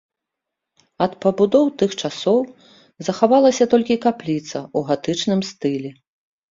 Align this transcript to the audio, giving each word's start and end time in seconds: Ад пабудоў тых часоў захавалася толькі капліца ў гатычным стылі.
Ад 1.05 1.13
пабудоў 1.25 1.65
тых 1.81 1.91
часоў 2.01 2.39
захавалася 3.11 3.63
толькі 3.75 4.01
капліца 4.09 4.57
ў 4.77 4.79
гатычным 4.91 5.39
стылі. 5.55 5.99